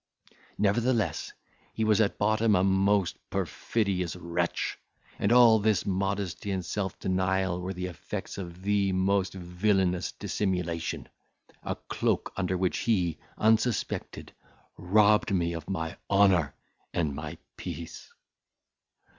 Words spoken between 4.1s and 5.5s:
wretch, and